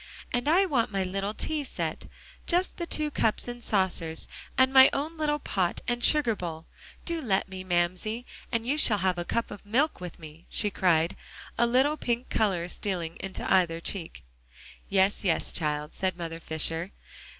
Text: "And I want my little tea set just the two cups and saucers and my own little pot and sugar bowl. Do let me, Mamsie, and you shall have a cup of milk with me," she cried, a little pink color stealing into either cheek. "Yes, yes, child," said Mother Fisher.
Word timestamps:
"And 0.33 0.47
I 0.47 0.65
want 0.65 0.91
my 0.91 1.03
little 1.03 1.35
tea 1.35 1.63
set 1.63 2.05
just 2.47 2.77
the 2.77 2.87
two 2.87 3.11
cups 3.11 3.47
and 3.47 3.63
saucers 3.63 4.27
and 4.57 4.73
my 4.73 4.89
own 4.93 5.15
little 5.15 5.37
pot 5.37 5.81
and 5.87 6.03
sugar 6.03 6.35
bowl. 6.35 6.65
Do 7.05 7.21
let 7.21 7.47
me, 7.47 7.63
Mamsie, 7.63 8.25
and 8.51 8.65
you 8.65 8.79
shall 8.79 8.97
have 8.97 9.19
a 9.19 9.25
cup 9.25 9.51
of 9.51 9.63
milk 9.63 10.01
with 10.01 10.17
me," 10.17 10.47
she 10.49 10.71
cried, 10.71 11.15
a 11.55 11.67
little 11.67 11.97
pink 11.97 12.31
color 12.31 12.67
stealing 12.67 13.15
into 13.19 13.45
either 13.53 13.79
cheek. 13.79 14.23
"Yes, 14.89 15.23
yes, 15.23 15.53
child," 15.53 15.93
said 15.93 16.17
Mother 16.17 16.39
Fisher. 16.39 16.93